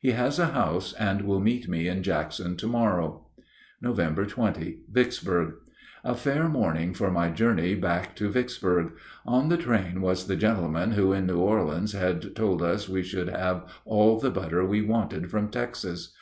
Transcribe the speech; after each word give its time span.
He 0.00 0.12
has 0.12 0.38
a 0.38 0.46
house 0.46 0.94
and 0.94 1.20
will 1.26 1.40
meet 1.40 1.68
me 1.68 1.88
in 1.88 2.02
Jackson 2.02 2.56
to 2.56 2.66
morrow. 2.66 3.26
Nov. 3.82 4.00
20. 4.28 4.78
(Vicksburg.) 4.90 5.56
A 6.02 6.14
fair 6.14 6.48
morning 6.48 6.94
for 6.94 7.10
my 7.10 7.28
journey 7.28 7.74
back 7.74 8.16
to 8.16 8.30
Vicksburg. 8.30 8.92
On 9.26 9.50
the 9.50 9.58
train 9.58 10.00
was 10.00 10.26
the 10.26 10.36
gentleman 10.36 10.92
who 10.92 11.12
in 11.12 11.26
New 11.26 11.36
Orleans 11.40 11.92
had 11.92 12.34
told 12.34 12.62
us 12.62 12.88
we 12.88 13.02
should 13.02 13.28
have 13.28 13.62
all 13.84 14.18
the 14.18 14.30
butter 14.30 14.64
we 14.64 14.80
wanted 14.80 15.30
from 15.30 15.50
Texas. 15.50 16.14